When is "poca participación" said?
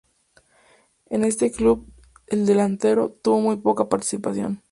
3.57-4.59